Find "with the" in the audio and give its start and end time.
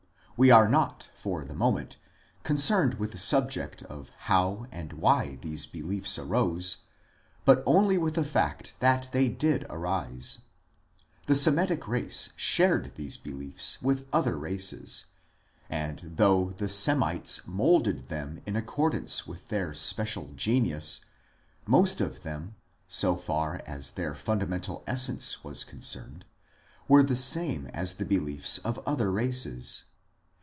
2.95-3.19, 7.99-8.23